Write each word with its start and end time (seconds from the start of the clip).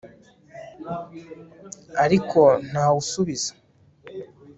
ariko 2.03 2.41
ntawe 2.69 2.95
usubiza 3.03 3.51